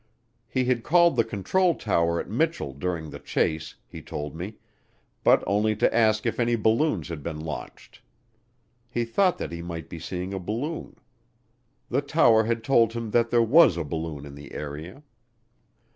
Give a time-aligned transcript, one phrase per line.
[0.47, 4.55] He had called the control tower at Mitchel during the chase, he told me,
[5.23, 8.01] but only to ask if any balloons had been launched.
[8.89, 10.95] He thought that he might be seeing a balloon.
[11.89, 15.03] The tower had told him that there was a balloon in the area.